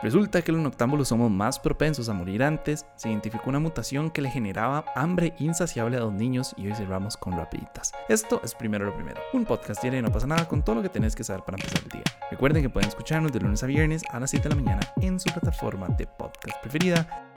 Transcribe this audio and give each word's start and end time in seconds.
Resulta 0.00 0.42
que 0.42 0.52
los 0.52 0.60
noctámbulos 0.60 1.08
somos 1.08 1.28
más 1.28 1.58
propensos 1.58 2.08
a 2.08 2.12
morir 2.12 2.44
antes, 2.44 2.86
se 2.94 3.08
identificó 3.08 3.50
una 3.50 3.58
mutación 3.58 4.10
que 4.10 4.22
le 4.22 4.30
generaba 4.30 4.84
hambre 4.94 5.34
insaciable 5.38 5.96
a 5.96 6.00
los 6.00 6.12
niños 6.12 6.54
y 6.56 6.68
hoy 6.68 6.74
cerramos 6.74 7.16
con 7.16 7.36
rapiditas. 7.36 7.92
Esto 8.08 8.40
es 8.44 8.54
primero 8.54 8.84
lo 8.84 8.94
primero, 8.94 9.20
un 9.32 9.44
podcast 9.44 9.82
diario 9.82 9.98
y 9.98 10.02
no 10.02 10.12
pasa 10.12 10.28
nada 10.28 10.46
con 10.46 10.62
todo 10.62 10.76
lo 10.76 10.82
que 10.82 10.88
tenés 10.88 11.16
que 11.16 11.24
saber 11.24 11.42
para 11.42 11.56
empezar 11.56 11.82
el 11.82 11.88
día. 11.88 12.04
Recuerden 12.30 12.62
que 12.62 12.70
pueden 12.70 12.88
escucharnos 12.88 13.32
de 13.32 13.40
lunes 13.40 13.62
a 13.64 13.66
viernes 13.66 14.04
a 14.10 14.20
las 14.20 14.30
7 14.30 14.48
de 14.48 14.54
la 14.54 14.60
mañana 14.62 14.92
en 15.00 15.18
su 15.18 15.30
plataforma 15.32 15.88
de 15.88 16.06
podcast 16.06 16.60
preferida. 16.60 17.27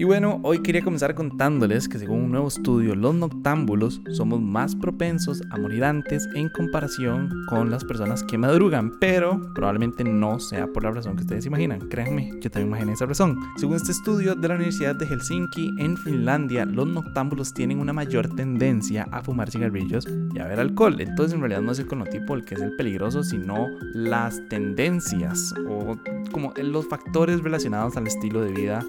Y 0.00 0.04
bueno, 0.04 0.38
hoy 0.44 0.62
quería 0.62 0.84
comenzar 0.84 1.16
contándoles 1.16 1.88
que 1.88 1.98
según 1.98 2.20
un 2.20 2.30
nuevo 2.30 2.46
estudio, 2.46 2.94
los 2.94 3.16
noctámbulos 3.16 4.00
somos 4.12 4.40
más 4.40 4.76
propensos 4.76 5.42
a 5.50 5.58
morir 5.58 5.82
antes 5.82 6.24
en 6.36 6.48
comparación 6.50 7.28
con 7.48 7.68
las 7.68 7.84
personas 7.84 8.22
que 8.22 8.38
madrugan, 8.38 8.92
pero 9.00 9.40
probablemente 9.56 10.04
no 10.04 10.38
sea 10.38 10.68
por 10.68 10.84
la 10.84 10.92
razón 10.92 11.16
que 11.16 11.22
ustedes 11.22 11.46
imaginan. 11.46 11.80
Créanme, 11.88 12.30
yo 12.40 12.48
también 12.48 12.68
imaginé 12.68 12.92
esa 12.92 13.06
razón. 13.06 13.40
Según 13.56 13.74
este 13.74 13.90
estudio 13.90 14.36
de 14.36 14.46
la 14.46 14.54
Universidad 14.54 14.94
de 14.94 15.04
Helsinki, 15.04 15.74
en 15.80 15.96
Finlandia, 15.96 16.64
los 16.64 16.86
noctámbulos 16.86 17.52
tienen 17.52 17.80
una 17.80 17.92
mayor 17.92 18.28
tendencia 18.28 19.08
a 19.10 19.20
fumar 19.24 19.50
cigarrillos 19.50 20.06
y 20.32 20.38
a 20.38 20.44
beber 20.44 20.60
alcohol. 20.60 21.00
Entonces, 21.00 21.34
en 21.34 21.40
realidad 21.40 21.62
no 21.62 21.72
es 21.72 21.80
el 21.80 21.88
conotipo 21.88 22.34
el 22.34 22.44
que 22.44 22.54
es 22.54 22.60
el 22.60 22.76
peligroso, 22.76 23.24
sino 23.24 23.66
las 23.94 24.40
tendencias 24.48 25.52
o 25.68 25.96
como 26.30 26.54
los 26.56 26.86
factores 26.86 27.42
relacionados 27.42 27.96
al 27.96 28.06
estilo 28.06 28.42
de 28.42 28.52
vida 28.52 28.84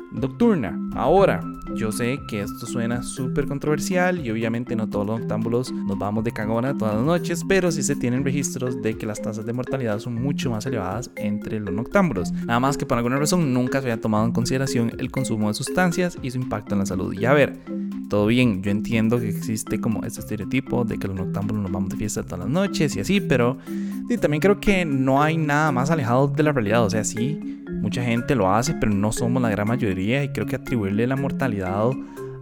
Ahora, 0.95 1.41
yo 1.75 1.91
sé 1.91 2.19
que 2.27 2.41
esto 2.41 2.65
suena 2.65 3.03
súper 3.03 3.47
controversial 3.47 4.25
y 4.25 4.31
obviamente 4.31 4.75
no 4.75 4.89
todos 4.89 5.05
los 5.05 5.19
noctámbulos 5.19 5.71
nos 5.71 5.97
vamos 5.97 6.23
de 6.23 6.31
cagona 6.31 6.77
todas 6.77 6.95
las 6.95 7.05
noches, 7.05 7.43
pero 7.47 7.71
sí 7.71 7.83
se 7.83 7.95
tienen 7.95 8.23
registros 8.23 8.81
de 8.81 8.97
que 8.97 9.05
las 9.05 9.21
tasas 9.21 9.45
de 9.45 9.53
mortalidad 9.53 9.99
son 9.99 10.15
mucho 10.15 10.51
más 10.51 10.65
elevadas 10.65 11.11
entre 11.15 11.59
los 11.59 11.73
noctámbulos. 11.73 12.31
Nada 12.31 12.59
más 12.59 12.77
que 12.77 12.85
por 12.85 12.97
alguna 12.97 13.17
razón 13.17 13.53
nunca 13.53 13.79
se 13.79 13.91
había 13.91 14.01
tomado 14.01 14.25
en 14.25 14.31
consideración 14.31 14.91
el 14.97 15.11
consumo 15.11 15.47
de 15.47 15.53
sustancias 15.53 16.17
y 16.21 16.31
su 16.31 16.39
impacto 16.39 16.75
en 16.75 16.79
la 16.79 16.85
salud. 16.85 17.13
Y 17.13 17.25
a 17.25 17.33
ver, 17.33 17.59
todo 18.09 18.25
bien, 18.25 18.63
yo 18.63 18.71
entiendo 18.71 19.19
que 19.19 19.29
existe 19.29 19.79
como 19.79 20.03
este 20.03 20.21
estereotipo 20.21 20.83
de 20.83 20.97
que 20.97 21.07
los 21.07 21.15
noctámbulos 21.15 21.63
nos 21.63 21.71
vamos 21.71 21.89
de 21.89 21.97
fiesta 21.97 22.23
todas 22.23 22.39
las 22.39 22.49
noches 22.49 22.95
y 22.95 22.99
así, 22.99 23.21
pero 23.21 23.57
también 24.19 24.41
creo 24.41 24.59
que 24.59 24.85
no 24.85 25.21
hay 25.21 25.37
nada 25.37 25.71
más 25.71 25.91
alejado 25.91 26.27
de 26.27 26.41
la 26.41 26.51
realidad. 26.51 26.83
O 26.83 26.89
sea, 26.89 27.03
sí, 27.03 27.58
mucha 27.81 28.03
gente 28.03 28.35
lo 28.35 28.53
hace, 28.53 28.73
pero 28.73 28.93
no 28.93 29.11
somos 29.11 29.41
la 29.41 29.49
gran 29.49 29.67
mayoría 29.67 30.23
y 30.23 30.29
creo 30.29 30.45
que 30.45 30.55
atribuirle 30.55 31.07
la 31.07 31.15
mortalidad 31.15 31.91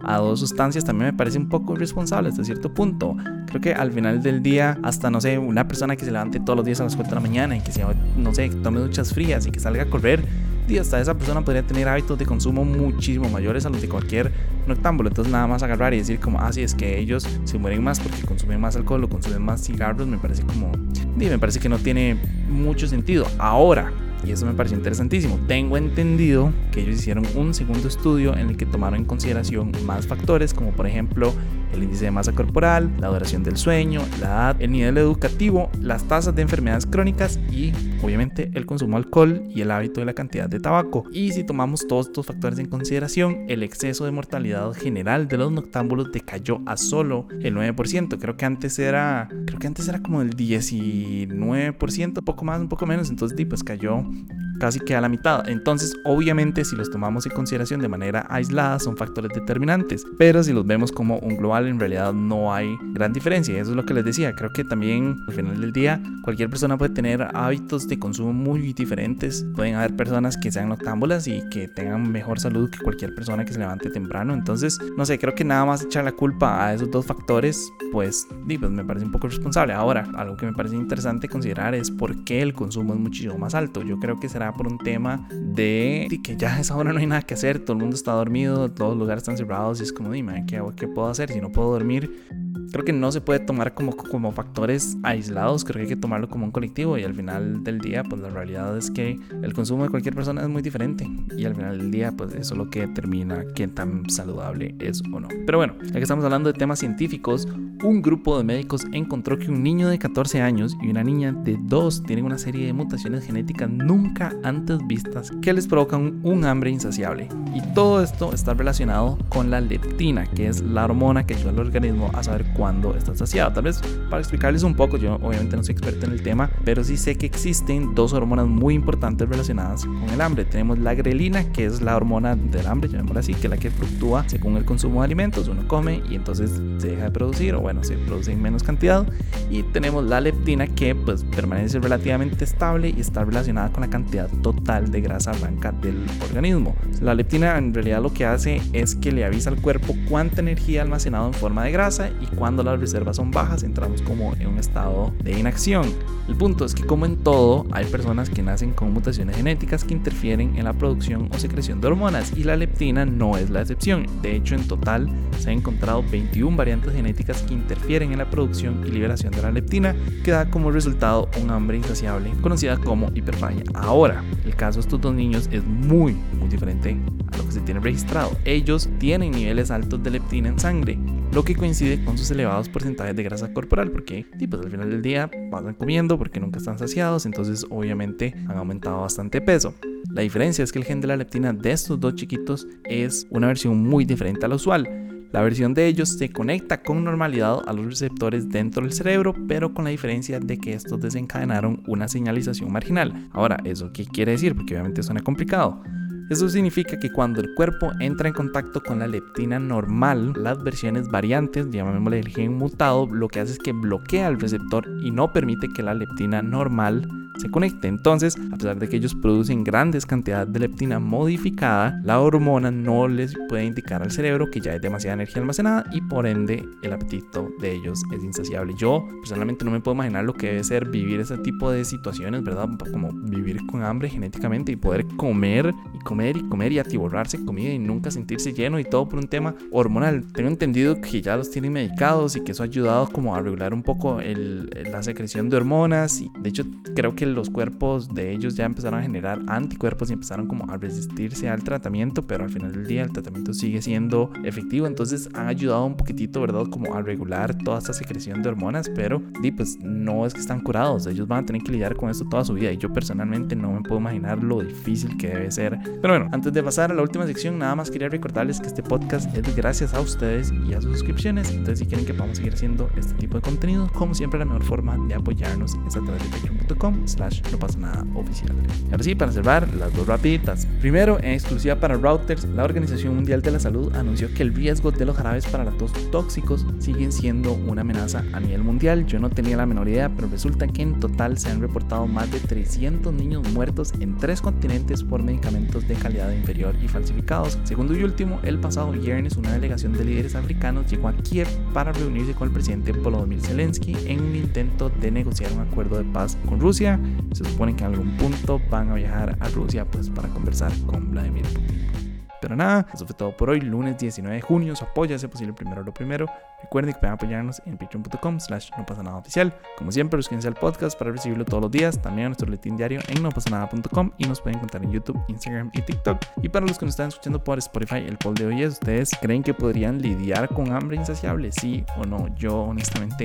a 0.02 0.18
dos 0.18 0.40
sustancias 0.40 0.84
también 0.84 1.10
me 1.10 1.12
parece 1.12 1.38
un 1.38 1.48
poco 1.48 1.74
irresponsable 1.74 2.28
hasta 2.28 2.44
cierto 2.44 2.72
punto. 2.72 3.16
Creo 3.46 3.60
que 3.60 3.74
al 3.74 3.92
final 3.92 4.22
del 4.22 4.42
día, 4.42 4.78
hasta 4.82 5.10
no 5.10 5.20
sé, 5.20 5.38
una 5.38 5.66
persona 5.66 5.96
que 5.96 6.04
se 6.04 6.12
levante 6.12 6.40
todos 6.40 6.56
los 6.56 6.66
días 6.66 6.80
a 6.80 6.84
las 6.84 6.94
4 6.94 7.10
de 7.10 7.14
la 7.16 7.20
mañana 7.20 7.56
y 7.56 7.60
que 7.60 7.72
se, 7.72 7.84
no 8.16 8.34
sé, 8.34 8.48
tome 8.62 8.80
duchas 8.80 9.12
frías 9.12 9.46
y 9.46 9.50
que 9.50 9.60
salga 9.60 9.82
a 9.82 9.90
correr, 9.90 10.24
y 10.68 10.76
hasta 10.76 11.00
esa 11.00 11.14
persona 11.14 11.42
podría 11.42 11.62
tener 11.62 11.88
hábitos 11.88 12.18
de 12.18 12.26
consumo 12.26 12.64
muchísimo 12.64 13.28
mayores 13.30 13.64
a 13.64 13.70
los 13.70 13.80
de 13.80 13.88
cualquier 13.88 14.30
noctámbulo. 14.66 15.08
Entonces 15.08 15.32
nada 15.32 15.46
más 15.46 15.62
agarrar 15.62 15.94
y 15.94 15.98
decir 15.98 16.20
como, 16.20 16.40
ah, 16.40 16.52
sí, 16.52 16.62
es 16.62 16.74
que 16.74 16.98
ellos 16.98 17.26
se 17.44 17.58
mueren 17.58 17.82
más 17.82 17.98
porque 18.00 18.22
consumen 18.22 18.60
más 18.60 18.76
alcohol 18.76 19.02
o 19.04 19.08
consumen 19.08 19.42
más 19.42 19.64
cigarros, 19.64 20.06
me 20.06 20.18
parece 20.18 20.42
como, 20.42 20.72
me 21.16 21.38
parece 21.38 21.58
que 21.58 21.70
no 21.70 21.78
tiene 21.78 22.18
mucho 22.50 22.86
sentido. 22.86 23.26
Ahora, 23.38 23.90
y 24.24 24.32
eso 24.32 24.46
me 24.46 24.54
pareció 24.54 24.76
interesantísimo. 24.76 25.38
Tengo 25.46 25.76
entendido 25.76 26.52
que 26.72 26.80
ellos 26.80 26.96
hicieron 26.96 27.24
un 27.34 27.54
segundo 27.54 27.88
estudio 27.88 28.36
en 28.36 28.50
el 28.50 28.56
que 28.56 28.66
tomaron 28.66 29.00
en 29.00 29.04
consideración 29.04 29.72
más 29.84 30.06
factores, 30.06 30.54
como 30.54 30.72
por 30.72 30.86
ejemplo 30.86 31.32
el 31.72 31.82
índice 31.82 32.06
de 32.06 32.10
masa 32.10 32.32
corporal, 32.32 32.90
la 32.98 33.08
duración 33.08 33.42
del 33.42 33.56
sueño, 33.56 34.00
la 34.20 34.26
edad, 34.26 34.56
el 34.60 34.72
nivel 34.72 34.98
educativo, 34.98 35.70
las 35.80 36.04
tasas 36.04 36.34
de 36.34 36.42
enfermedades 36.42 36.86
crónicas 36.86 37.38
y 37.50 37.72
obviamente 38.02 38.50
el 38.54 38.66
consumo 38.66 38.96
de 38.96 39.04
alcohol 39.04 39.42
y 39.48 39.60
el 39.60 39.70
hábito 39.70 40.00
de 40.00 40.06
la 40.06 40.14
cantidad 40.14 40.48
de 40.48 40.60
tabaco. 40.60 41.04
Y 41.12 41.32
si 41.32 41.44
tomamos 41.44 41.86
todos 41.86 42.06
estos 42.06 42.26
factores 42.26 42.58
en 42.58 42.66
consideración, 42.66 43.44
el 43.48 43.62
exceso 43.62 44.04
de 44.04 44.10
mortalidad 44.10 44.72
general 44.72 45.28
de 45.28 45.38
los 45.38 45.52
noctámbulos 45.52 46.12
decayó 46.12 46.60
a 46.66 46.76
solo 46.76 47.26
el 47.40 47.54
9%. 47.54 48.18
Creo 48.18 48.36
que 48.36 48.44
antes 48.44 48.78
era, 48.78 49.28
creo 49.46 49.58
que 49.58 49.66
antes 49.66 49.88
era 49.88 50.02
como 50.02 50.22
el 50.22 50.36
19%, 50.36 52.24
poco 52.24 52.44
más, 52.44 52.60
un 52.60 52.68
poco 52.68 52.86
menos. 52.86 53.10
Entonces, 53.10 53.38
pues 53.48 53.62
cayó 53.62 54.04
Ciao. 54.08 54.47
Casi 54.58 54.80
que 54.80 54.94
a 54.94 55.00
la 55.00 55.08
mitad. 55.08 55.48
Entonces, 55.48 55.94
obviamente, 56.04 56.64
si 56.64 56.76
los 56.76 56.90
tomamos 56.90 57.26
en 57.26 57.32
consideración 57.32 57.80
de 57.80 57.88
manera 57.88 58.26
aislada, 58.28 58.78
son 58.78 58.96
factores 58.96 59.30
determinantes. 59.34 60.04
Pero 60.18 60.42
si 60.42 60.52
los 60.52 60.66
vemos 60.66 60.92
como 60.92 61.18
un 61.18 61.36
global, 61.36 61.66
en 61.66 61.78
realidad 61.78 62.12
no 62.12 62.52
hay 62.52 62.76
gran 62.92 63.12
diferencia. 63.12 63.60
Eso 63.60 63.70
es 63.70 63.76
lo 63.76 63.84
que 63.84 63.94
les 63.94 64.04
decía. 64.04 64.34
Creo 64.34 64.52
que 64.52 64.64
también 64.64 65.24
al 65.26 65.34
final 65.34 65.60
del 65.60 65.72
día, 65.72 66.02
cualquier 66.22 66.50
persona 66.50 66.76
puede 66.76 66.94
tener 66.94 67.22
hábitos 67.34 67.88
de 67.88 67.98
consumo 67.98 68.32
muy 68.32 68.72
diferentes. 68.72 69.44
Pueden 69.54 69.74
haber 69.74 69.96
personas 69.96 70.36
que 70.36 70.50
sean 70.50 70.68
noctámbulas 70.68 71.26
y 71.26 71.42
que 71.50 71.68
tengan 71.68 72.10
mejor 72.10 72.40
salud 72.40 72.70
que 72.70 72.78
cualquier 72.78 73.14
persona 73.14 73.44
que 73.44 73.52
se 73.52 73.58
levante 73.58 73.90
temprano. 73.90 74.34
Entonces, 74.34 74.78
no 74.96 75.04
sé, 75.04 75.18
creo 75.18 75.34
que 75.34 75.44
nada 75.44 75.64
más 75.64 75.82
echar 75.82 76.04
la 76.04 76.12
culpa 76.12 76.66
a 76.66 76.74
esos 76.74 76.90
dos 76.90 77.06
factores, 77.06 77.70
pues, 77.92 78.26
pues 78.46 78.70
me 78.70 78.84
parece 78.84 79.06
un 79.06 79.12
poco 79.12 79.28
responsable. 79.28 79.72
Ahora, 79.72 80.06
algo 80.16 80.36
que 80.36 80.46
me 80.46 80.52
parece 80.52 80.76
interesante 80.76 81.28
considerar 81.28 81.74
es 81.74 81.90
por 81.90 82.24
qué 82.24 82.42
el 82.42 82.54
consumo 82.54 82.94
es 82.94 83.00
muchísimo 83.00 83.38
más 83.38 83.54
alto. 83.54 83.82
Yo 83.82 83.98
creo 83.98 84.18
que 84.18 84.28
será 84.28 84.47
por 84.52 84.66
un 84.66 84.78
tema 84.78 85.28
de, 85.30 86.08
que 86.22 86.36
ya 86.36 86.54
a 86.56 86.60
esa 86.60 86.76
hora 86.76 86.92
no 86.92 86.98
hay 86.98 87.06
nada 87.06 87.22
que 87.22 87.34
hacer, 87.34 87.58
todo 87.60 87.74
el 87.74 87.80
mundo 87.80 87.96
está 87.96 88.12
dormido, 88.12 88.70
todos 88.70 88.90
los 88.90 88.98
lugares 88.98 89.22
están 89.22 89.36
cerrados 89.36 89.80
y 89.80 89.84
es 89.84 89.92
como, 89.92 90.10
dime, 90.10 90.44
¿qué, 90.46 90.62
¿qué 90.76 90.88
puedo 90.88 91.08
hacer 91.08 91.30
si 91.30 91.40
no 91.40 91.50
puedo 91.50 91.72
dormir? 91.72 92.26
Creo 92.70 92.84
que 92.84 92.92
no 92.92 93.10
se 93.12 93.20
puede 93.20 93.40
tomar 93.40 93.74
como, 93.74 93.96
como 93.96 94.32
factores 94.32 94.96
aislados, 95.02 95.64
creo 95.64 95.76
que 95.76 95.82
hay 95.82 95.88
que 95.88 95.96
tomarlo 95.96 96.28
como 96.28 96.44
un 96.44 96.50
colectivo 96.50 96.98
y 96.98 97.04
al 97.04 97.14
final 97.14 97.64
del 97.64 97.78
día, 97.78 98.02
pues 98.04 98.20
la 98.20 98.30
realidad 98.30 98.76
es 98.76 98.90
que 98.90 99.18
el 99.42 99.52
consumo 99.54 99.84
de 99.84 99.90
cualquier 99.90 100.14
persona 100.14 100.42
es 100.42 100.48
muy 100.48 100.62
diferente 100.62 101.08
y 101.36 101.44
al 101.44 101.54
final 101.54 101.78
del 101.78 101.90
día, 101.90 102.12
pues 102.12 102.34
eso 102.34 102.54
es 102.54 102.58
lo 102.58 102.70
que 102.70 102.86
determina 102.86 103.44
qué 103.54 103.68
tan 103.68 104.08
saludable 104.10 104.74
es 104.78 105.02
o 105.12 105.20
no. 105.20 105.28
Pero 105.46 105.58
bueno, 105.58 105.74
ya 105.84 105.92
que 105.94 106.02
estamos 106.02 106.24
hablando 106.24 106.52
de 106.52 106.58
temas 106.58 106.78
científicos, 106.78 107.48
un 107.82 108.02
grupo 108.02 108.36
de 108.36 108.44
médicos 108.44 108.84
encontró 108.92 109.38
que 109.38 109.50
un 109.50 109.62
niño 109.62 109.88
de 109.88 109.98
14 109.98 110.42
años 110.42 110.76
y 110.82 110.88
una 110.88 111.04
niña 111.04 111.32
de 111.32 111.56
2 111.60 112.02
tienen 112.04 112.24
una 112.24 112.38
serie 112.38 112.66
de 112.66 112.72
mutaciones 112.72 113.24
genéticas 113.24 113.70
nunca 113.70 114.32
antes 114.42 114.78
vistas 114.86 115.30
que 115.42 115.52
les 115.52 115.66
provocan 115.66 116.20
un 116.22 116.44
hambre 116.44 116.70
insaciable. 116.70 117.28
Y 117.54 117.62
todo 117.74 118.02
esto 118.02 118.32
está 118.32 118.54
relacionado 118.54 119.18
con 119.28 119.50
la 119.50 119.60
leptina, 119.60 120.26
que 120.26 120.48
es 120.48 120.60
la 120.60 120.84
hormona 120.84 121.24
que 121.24 121.34
ayuda 121.34 121.50
al 121.50 121.60
organismo 121.60 122.10
a 122.14 122.22
saber 122.22 122.37
cuando 122.56 122.94
está 122.94 123.14
saciado. 123.14 123.52
Tal 123.52 123.64
vez 123.64 123.80
para 124.10 124.20
explicarles 124.20 124.62
un 124.62 124.74
poco, 124.74 124.96
yo 124.96 125.14
obviamente 125.16 125.56
no 125.56 125.62
soy 125.62 125.72
experto 125.72 126.06
en 126.06 126.12
el 126.12 126.22
tema, 126.22 126.50
pero 126.64 126.84
sí 126.84 126.96
sé 126.96 127.16
que 127.16 127.26
existen 127.26 127.94
dos 127.94 128.12
hormonas 128.12 128.46
muy 128.46 128.74
importantes 128.74 129.28
relacionadas 129.28 129.84
con 129.84 130.08
el 130.10 130.20
hambre. 130.20 130.44
Tenemos 130.44 130.78
la 130.78 130.94
grelina, 130.94 131.44
que 131.52 131.66
es 131.66 131.80
la 131.80 131.96
hormona 131.96 132.36
del 132.36 132.66
hambre, 132.66 132.88
llamémosla 132.88 133.20
así, 133.20 133.34
que 133.34 133.46
es 133.46 133.50
la 133.50 133.56
que 133.56 133.70
fluctúa 133.70 134.28
según 134.28 134.56
el 134.56 134.64
consumo 134.64 135.00
de 135.00 135.06
alimentos. 135.06 135.48
Uno 135.48 135.66
come 135.66 136.02
y 136.08 136.14
entonces 136.14 136.60
se 136.78 136.88
deja 136.88 137.04
de 137.04 137.10
producir, 137.10 137.54
o 137.54 137.60
bueno, 137.60 137.84
se 137.84 137.96
produce 137.96 138.32
en 138.32 138.42
menos 138.42 138.62
cantidad. 138.62 139.06
Y 139.50 139.62
tenemos 139.64 140.04
la 140.04 140.20
leptina, 140.20 140.66
que 140.66 140.94
pues 140.94 141.24
permanece 141.24 141.78
relativamente 141.78 142.44
estable 142.44 142.94
y 142.96 143.00
está 143.00 143.24
relacionada 143.24 143.72
con 143.72 143.82
la 143.82 143.90
cantidad 143.90 144.28
total 144.42 144.90
de 144.90 145.00
grasa 145.00 145.32
blanca 145.32 145.72
del 145.72 146.04
organismo. 146.22 146.76
La 147.00 147.14
leptina 147.14 147.56
en 147.58 147.74
realidad 147.74 148.02
lo 148.02 148.12
que 148.12 148.24
hace 148.24 148.60
es 148.72 148.94
que 148.94 149.12
le 149.12 149.24
avisa 149.24 149.50
al 149.50 149.60
cuerpo 149.60 149.94
cuánta 150.08 150.40
energía 150.40 150.82
almacenado 150.82 151.26
en 151.26 151.34
forma 151.34 151.64
de 151.64 151.72
grasa 151.72 152.10
y 152.20 152.26
cuando 152.30 152.62
las 152.62 152.78
reservas 152.78 153.16
son 153.16 153.30
bajas 153.30 153.62
entramos 153.62 154.02
como 154.02 154.34
en 154.34 154.48
un 154.48 154.58
estado 154.58 155.12
de 155.22 155.38
inacción. 155.38 155.86
El 156.28 156.36
punto 156.36 156.64
es 156.64 156.74
que 156.74 156.84
como 156.84 157.06
en 157.06 157.16
todo 157.16 157.66
hay 157.72 157.86
personas 157.86 158.28
que 158.28 158.42
nacen 158.42 158.72
con 158.72 158.92
mutaciones 158.92 159.36
genéticas 159.36 159.84
que 159.84 159.94
interfieren 159.94 160.56
en 160.56 160.64
la 160.64 160.72
producción 160.72 161.28
o 161.32 161.38
secreción 161.38 161.80
de 161.80 161.88
hormonas 161.88 162.32
y 162.36 162.44
la 162.44 162.56
leptina 162.56 163.06
no 163.06 163.36
es 163.36 163.50
la 163.50 163.62
excepción. 163.62 164.06
De 164.22 164.36
hecho 164.36 164.54
en 164.54 164.68
total 164.68 165.08
se 165.38 165.50
han 165.50 165.58
encontrado 165.58 166.04
21 166.10 166.56
variantes 166.56 166.92
genéticas 166.92 167.42
que 167.42 167.54
interfieren 167.54 168.12
en 168.12 168.18
la 168.18 168.28
producción 168.28 168.84
y 168.86 168.90
liberación 168.90 169.32
de 169.32 169.42
la 169.42 169.52
leptina 169.52 169.96
que 170.24 170.32
da 170.32 170.50
como 170.50 170.70
resultado 170.70 171.28
un 171.42 171.50
hambre 171.50 171.78
insaciable 171.78 172.30
conocida 172.42 172.76
como 172.76 173.10
hiperfagia. 173.14 173.64
Ahora, 173.74 174.22
el 174.44 174.54
caso 174.54 174.78
de 174.78 174.82
estos 174.82 175.00
dos 175.00 175.14
niños 175.14 175.48
es 175.50 175.64
muy 175.64 176.16
muy 176.38 176.48
diferente 176.48 176.96
a 177.32 177.36
lo 177.36 177.44
que 177.46 177.52
se 177.52 177.60
tiene 177.60 177.80
registrado. 177.80 178.32
Ellos 178.44 178.88
tienen 178.98 179.32
niveles 179.32 179.70
altos 179.70 180.02
de 180.02 180.10
leptina 180.10 180.48
en 180.48 180.58
sangre 180.58 180.98
lo 181.32 181.44
que 181.44 181.54
coincide 181.54 182.02
con 182.04 182.16
sus 182.16 182.30
elevados 182.30 182.68
porcentajes 182.68 183.14
de 183.14 183.22
grasa 183.22 183.52
corporal, 183.52 183.90
porque 183.90 184.26
pues, 184.48 184.62
al 184.62 184.70
final 184.70 184.90
del 184.90 185.02
día 185.02 185.30
van 185.50 185.74
comiendo 185.74 186.18
porque 186.18 186.40
nunca 186.40 186.58
están 186.58 186.78
saciados, 186.78 187.26
entonces 187.26 187.66
obviamente 187.70 188.34
han 188.48 188.56
aumentado 188.56 189.02
bastante 189.02 189.40
peso. 189.40 189.74
La 190.10 190.22
diferencia 190.22 190.64
es 190.64 190.72
que 190.72 190.78
el 190.78 190.84
gen 190.84 191.00
de 191.00 191.08
la 191.08 191.16
leptina 191.16 191.52
de 191.52 191.70
estos 191.70 192.00
dos 192.00 192.14
chiquitos 192.14 192.66
es 192.84 193.26
una 193.30 193.48
versión 193.48 193.82
muy 193.82 194.04
diferente 194.04 194.46
a 194.46 194.48
la 194.48 194.56
usual. 194.56 194.88
La 195.30 195.42
versión 195.42 195.74
de 195.74 195.86
ellos 195.86 196.08
se 196.08 196.30
conecta 196.30 196.82
con 196.82 197.04
normalidad 197.04 197.60
a 197.66 197.72
los 197.74 197.84
receptores 197.84 198.48
dentro 198.48 198.82
del 198.82 198.92
cerebro, 198.92 199.34
pero 199.46 199.74
con 199.74 199.84
la 199.84 199.90
diferencia 199.90 200.40
de 200.40 200.56
que 200.56 200.72
estos 200.72 200.98
desencadenaron 201.00 201.82
una 201.86 202.08
señalización 202.08 202.72
marginal. 202.72 203.28
Ahora, 203.32 203.58
¿eso 203.64 203.92
qué 203.92 204.06
quiere 204.06 204.32
decir? 204.32 204.54
Porque 204.54 204.72
obviamente 204.72 205.02
suena 205.02 205.20
complicado. 205.20 205.82
Eso 206.30 206.48
significa 206.48 206.98
que 206.98 207.10
cuando 207.10 207.40
el 207.40 207.54
cuerpo 207.54 207.92
entra 208.00 208.28
en 208.28 208.34
contacto 208.34 208.82
con 208.82 208.98
la 208.98 209.06
leptina 209.06 209.58
normal, 209.58 210.34
las 210.36 210.62
versiones 210.62 211.08
variantes, 211.08 211.70
llamémosle 211.70 212.18
el 212.20 212.28
gen 212.28 212.54
mutado, 212.54 213.06
lo 213.06 213.28
que 213.28 213.40
hace 213.40 213.52
es 213.52 213.58
que 213.58 213.72
bloquea 213.72 214.28
el 214.28 214.38
receptor 214.38 214.86
y 215.00 215.10
no 215.10 215.32
permite 215.32 215.68
que 215.68 215.82
la 215.82 215.94
leptina 215.94 216.42
normal 216.42 217.08
se 217.38 217.50
conecte. 217.50 217.88
Entonces, 217.88 218.36
a 218.52 218.56
pesar 218.56 218.78
de 218.78 218.88
que 218.88 218.96
ellos 218.96 219.14
producen 219.14 219.64
grandes 219.64 220.04
cantidades 220.04 220.52
de 220.52 220.60
leptina 220.60 220.98
modificada, 220.98 221.98
la 222.04 222.20
hormona 222.20 222.70
no 222.70 223.08
les 223.08 223.34
puede 223.48 223.64
indicar 223.64 224.02
al 224.02 224.10
cerebro 224.10 224.50
que 224.50 224.60
ya 224.60 224.72
hay 224.72 224.80
demasiada 224.80 225.14
energía 225.14 225.40
almacenada 225.40 225.84
y 225.92 226.00
por 226.02 226.26
ende 226.26 226.68
el 226.82 226.92
apetito 226.92 227.48
de 227.60 227.72
ellos 227.72 228.02
es 228.14 228.22
insaciable. 228.22 228.74
Yo 228.76 229.06
personalmente 229.20 229.64
no 229.64 229.70
me 229.70 229.80
puedo 229.80 229.94
imaginar 229.94 230.24
lo 230.24 230.34
que 230.34 230.48
debe 230.48 230.64
ser 230.64 230.88
vivir 230.88 231.20
ese 231.20 231.38
tipo 231.38 231.70
de 231.70 231.84
situaciones, 231.84 232.42
¿verdad? 232.42 232.68
Como 232.92 233.10
vivir 233.12 233.64
con 233.66 233.82
hambre 233.82 234.10
genéticamente 234.10 234.72
y 234.72 234.76
poder 234.76 235.06
comer 235.16 235.72
y 235.94 235.98
comer 236.00 236.17
y 236.26 236.48
comer 236.48 236.72
y 236.72 236.78
atiborrarse 236.78 237.44
comida 237.44 237.72
y 237.72 237.78
nunca 237.78 238.10
sentirse 238.10 238.52
lleno 238.52 238.78
y 238.78 238.84
todo 238.84 239.08
por 239.08 239.18
un 239.18 239.28
tema 239.28 239.54
hormonal. 239.70 240.24
Tengo 240.32 240.48
entendido 240.48 241.00
que 241.00 241.22
ya 241.22 241.36
los 241.36 241.50
tienen 241.50 241.72
medicados 241.72 242.36
y 242.36 242.40
que 242.42 242.52
eso 242.52 242.62
ha 242.62 242.66
ayudado 242.66 243.08
como 243.08 243.34
a 243.34 243.40
regular 243.40 243.72
un 243.72 243.82
poco 243.82 244.20
la 244.20 245.02
secreción 245.02 245.48
de 245.48 245.56
hormonas 245.56 246.20
y 246.20 246.30
de 246.40 246.48
hecho 246.48 246.64
creo 246.94 247.14
que 247.14 247.26
los 247.26 247.50
cuerpos 247.50 248.12
de 248.14 248.32
ellos 248.32 248.56
ya 248.56 248.64
empezaron 248.64 248.98
a 248.98 249.02
generar 249.02 249.40
anticuerpos 249.46 250.10
y 250.10 250.14
empezaron 250.14 250.46
como 250.46 250.70
a 250.70 250.76
resistirse 250.76 251.48
al 251.48 251.62
tratamiento, 251.62 252.26
pero 252.26 252.44
al 252.44 252.50
final 252.50 252.72
del 252.72 252.86
día 252.86 253.02
el 253.02 253.12
tratamiento 253.12 253.52
sigue 253.52 253.80
siendo 253.82 254.30
efectivo, 254.44 254.86
entonces 254.86 255.28
han 255.34 255.48
ayudado 255.48 255.84
un 255.84 255.96
poquitito, 255.96 256.40
¿verdad? 256.40 256.64
Como 256.70 256.94
a 256.94 257.02
regular 257.02 257.56
toda 257.58 257.78
esta 257.78 257.92
secreción 257.92 258.42
de 258.42 258.48
hormonas, 258.48 258.90
pero 258.94 259.22
di, 259.40 259.50
pues 259.52 259.78
no 259.80 260.26
es 260.26 260.34
que 260.34 260.40
están 260.40 260.60
curados, 260.60 261.06
ellos 261.06 261.28
van 261.28 261.44
a 261.44 261.46
tener 261.46 261.62
que 261.62 261.72
lidiar 261.72 261.96
con 261.96 262.10
esto 262.10 262.24
toda 262.28 262.44
su 262.44 262.54
vida 262.54 262.72
y 262.72 262.76
yo 262.76 262.92
personalmente 262.92 263.54
no 263.54 263.72
me 263.72 263.82
puedo 263.82 264.00
imaginar 264.00 264.42
lo 264.42 264.60
difícil 264.60 265.16
que 265.16 265.28
debe 265.28 265.50
ser. 265.50 265.78
Bueno, 266.08 266.30
antes 266.32 266.54
de 266.54 266.62
pasar 266.62 266.90
a 266.90 266.94
la 266.94 267.02
última 267.02 267.26
sección, 267.26 267.58
nada 267.58 267.74
más 267.74 267.90
quería 267.90 268.08
recordarles 268.08 268.60
que 268.60 268.66
este 268.68 268.82
podcast 268.82 269.28
es 269.36 269.54
gracias 269.54 269.92
a 269.92 270.00
ustedes 270.00 270.54
y 270.66 270.72
a 270.72 270.80
sus 270.80 270.92
suscripciones, 270.92 271.50
entonces 271.50 271.80
si 271.80 271.84
quieren 271.84 272.06
que 272.06 272.14
podamos 272.14 272.38
seguir 272.38 272.54
haciendo 272.54 272.88
este 272.96 273.12
tipo 273.12 273.36
de 273.36 273.42
contenido, 273.42 273.90
como 273.92 274.14
siempre 274.14 274.38
la 274.38 274.46
mejor 274.46 274.64
forma 274.64 274.96
de 275.06 275.12
apoyarnos 275.12 275.76
es 275.86 275.96
a 275.96 276.00
través 276.00 276.22
de 276.22 276.30
patreon.com 276.30 277.06
slash 277.06 277.42
no 277.52 277.58
pasa 277.58 277.78
nada 277.78 278.06
oficial. 278.14 278.56
Ahora 278.90 279.04
sí, 279.04 279.14
para 279.14 279.32
cerrar, 279.32 279.68
las 279.74 279.92
dos 279.92 280.06
rapiditas. 280.06 280.64
Primero, 280.80 281.18
en 281.18 281.32
exclusiva 281.32 281.76
para 281.76 281.96
routers, 281.96 282.46
la 282.46 282.64
Organización 282.64 283.14
Mundial 283.14 283.42
de 283.42 283.50
la 283.50 283.60
Salud 283.60 283.94
anunció 283.94 284.32
que 284.32 284.42
el 284.42 284.54
riesgo 284.54 284.90
de 284.90 285.04
los 285.04 285.14
jarabes 285.14 285.46
para 285.46 285.64
la 285.64 285.72
tos 285.72 285.92
tóxicos 286.10 286.64
siguen 286.78 287.12
siendo 287.12 287.52
una 287.52 287.82
amenaza 287.82 288.24
a 288.32 288.40
nivel 288.40 288.64
mundial. 288.64 289.04
Yo 289.04 289.18
no 289.18 289.28
tenía 289.28 289.58
la 289.58 289.66
menor 289.66 289.86
idea, 289.86 290.08
pero 290.08 290.26
resulta 290.28 290.68
que 290.68 290.80
en 290.80 291.00
total 291.00 291.36
se 291.36 291.50
han 291.50 291.60
reportado 291.60 292.06
más 292.06 292.32
de 292.32 292.40
300 292.40 293.12
niños 293.12 293.46
muertos 293.52 293.92
en 294.00 294.16
tres 294.16 294.40
continentes 294.40 295.04
por 295.04 295.22
medicamentos 295.22 295.86
de 295.86 295.97
calidad 295.98 296.32
inferior 296.32 296.74
y 296.82 296.88
falsificados. 296.88 297.58
Segundo 297.64 297.96
y 297.96 298.02
último, 298.02 298.40
el 298.42 298.58
pasado 298.58 298.92
viernes 298.92 299.36
una 299.36 299.52
delegación 299.52 299.92
de 299.92 300.04
líderes 300.04 300.34
africanos 300.34 300.90
llegó 300.90 301.08
a 301.08 301.12
Kiev 301.12 301.48
para 301.72 301.92
reunirse 301.92 302.32
con 302.34 302.48
el 302.48 302.54
presidente 302.54 302.92
Volodymyr 302.92 303.40
Zelensky 303.40 303.96
en 304.06 304.22
un 304.22 304.36
intento 304.36 304.90
de 304.90 305.10
negociar 305.10 305.52
un 305.52 305.60
acuerdo 305.60 305.98
de 305.98 306.04
paz 306.04 306.36
con 306.46 306.60
Rusia. 306.60 306.98
Se 307.32 307.44
supone 307.44 307.76
que 307.76 307.84
en 307.84 307.92
algún 307.92 308.16
punto 308.16 308.60
van 308.70 308.90
a 308.90 308.94
viajar 308.94 309.36
a 309.40 309.48
Rusia 309.48 309.84
pues 309.84 310.10
para 310.10 310.28
conversar 310.28 310.72
con 310.86 311.10
Vladimir 311.10 311.44
Putin. 311.44 312.07
Pero 312.40 312.56
nada, 312.56 312.86
eso 312.92 313.06
fue 313.06 313.14
todo 313.14 313.36
por 313.36 313.50
hoy, 313.50 313.60
lunes 313.60 313.98
19 313.98 314.36
de 314.36 314.42
junio, 314.42 314.76
su 314.76 314.84
apoyo 314.84 315.16
hace 315.16 315.28
posible 315.28 315.52
primero 315.52 315.82
lo 315.82 315.92
primero. 315.92 316.26
Recuerden 316.62 316.92
que 316.94 317.00
pueden 317.00 317.14
apoyarnos 317.14 317.62
en 317.66 317.76
patreon.com 317.76 318.40
slash 318.40 318.70
no 318.76 318.84
pasa 318.84 319.02
nada 319.02 319.16
oficial. 319.16 319.54
Como 319.76 319.92
siempre, 319.92 320.18
suscríbanse 320.18 320.48
al 320.48 320.54
podcast 320.54 320.98
para 320.98 321.12
recibirlo 321.12 321.44
todos 321.44 321.62
los 321.62 321.70
días, 321.70 322.00
también 322.00 322.26
a 322.26 322.28
nuestro 322.30 322.48
letín 322.48 322.76
diario 322.76 323.00
en 323.08 323.22
no 323.22 323.30
pasa 323.30 323.50
nada.com 323.50 324.10
y 324.18 324.26
nos 324.26 324.40
pueden 324.40 324.58
encontrar 324.58 324.84
en 324.84 324.92
YouTube, 324.92 325.18
Instagram 325.28 325.70
y 325.72 325.82
TikTok. 325.82 326.18
Y 326.42 326.48
para 326.48 326.66
los 326.66 326.78
que 326.78 326.86
nos 326.86 326.94
están 326.94 327.08
escuchando 327.08 327.42
por 327.42 327.58
Spotify, 327.58 327.98
el 328.06 328.18
poll 328.18 328.34
de 328.34 328.46
hoy 328.46 328.62
es, 328.62 328.74
¿ustedes 328.74 329.10
creen 329.20 329.42
que 329.42 329.54
podrían 329.54 330.00
lidiar 330.00 330.48
con 330.48 330.72
hambre 330.72 330.96
insaciable? 330.96 331.52
Sí 331.52 331.84
o 331.96 332.04
no, 332.04 332.28
yo 332.36 332.62
honestamente 332.62 333.24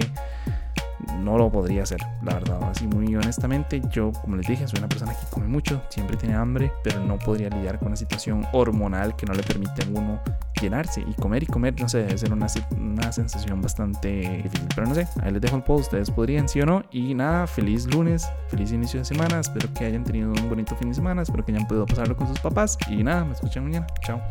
no 1.19 1.38
lo 1.38 1.51
podría 1.51 1.83
hacer, 1.83 2.00
la 2.21 2.35
verdad. 2.35 2.59
Así 2.69 2.88
muy 2.88 3.15
honestamente, 3.15 3.81
yo, 3.91 4.11
como 4.21 4.35
les 4.35 4.47
dije, 4.47 4.67
soy 4.67 4.79
una 4.79 4.89
persona 4.89 5.13
que 5.13 5.25
come 5.29 5.47
mucho, 5.47 5.81
siempre 5.89 6.17
tiene 6.17 6.35
hambre, 6.35 6.71
pero 6.83 7.00
no 7.03 7.17
podría 7.17 7.50
lidiar 7.50 7.79
con 7.79 7.89
una 7.89 7.95
situación 7.95 8.45
hormonal 8.53 9.15
que 9.15 9.25
no 9.25 9.33
le 9.33 9.44
permite 9.44 9.83
a 9.83 10.00
uno 10.00 10.19
llenarse 10.61 11.01
y 11.01 11.13
comer 11.15 11.44
y 11.44 11.45
comer, 11.45 11.79
no 11.79 11.89
sé, 11.89 12.00
debe 12.00 12.17
ser 12.17 12.31
una, 12.31 12.47
una 12.77 13.11
sensación 13.11 13.61
bastante 13.61 14.41
difícil. 14.44 14.67
Pero 14.75 14.88
no 14.88 14.95
sé, 14.95 15.07
ahí 15.21 15.31
les 15.31 15.41
dejo 15.41 15.57
el 15.57 15.63
post, 15.63 15.85
ustedes 15.85 16.09
podrían, 16.09 16.47
sí 16.47 16.61
o 16.61 16.65
no. 16.65 16.83
Y 16.91 17.13
nada, 17.13 17.47
feliz 17.47 17.85
lunes, 17.88 18.29
feliz 18.47 18.71
inicio 18.71 19.00
de 19.00 19.05
semana, 19.05 19.39
espero 19.39 19.67
que 19.73 19.85
hayan 19.85 20.03
tenido 20.03 20.29
un 20.29 20.50
bonito 20.50 20.75
fin 20.75 20.89
de 20.89 20.95
semana, 20.95 21.21
espero 21.21 21.44
que 21.45 21.51
hayan 21.51 21.67
podido 21.67 21.85
pasarlo 21.85 22.15
con 22.15 22.27
sus 22.27 22.39
papás. 22.39 22.77
Y 22.89 23.03
nada, 23.03 23.25
me 23.25 23.33
escuchan 23.33 23.63
mañana, 23.65 23.88
chao. 24.01 24.21